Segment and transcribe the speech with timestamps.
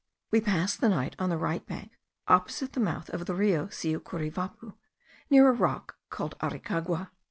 [0.31, 1.91] We passed the night on the right bank
[2.27, 4.73] opposite the mouth of the Rio Siucurivapu,
[5.29, 7.11] near a rock called Aricagua.